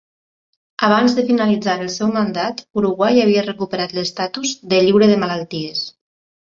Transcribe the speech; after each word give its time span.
Abans 0.87 1.13
de 1.19 1.25
finalitzar 1.27 1.75
el 1.83 1.91
seu 1.97 2.15
mandat, 2.17 2.65
Uruguai 2.83 3.23
havia 3.27 3.45
recuperat 3.47 3.97
l'estatus 4.01 4.57
de 4.75 4.83
lliure 4.89 5.15
de 5.15 5.23
malalties. 5.29 5.89